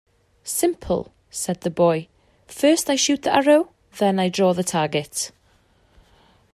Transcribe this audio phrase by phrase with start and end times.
[0.43, 2.07] "Simple", said the boy,
[2.47, 3.69] "first I shoot the arrow,
[3.99, 5.31] then I draw the target".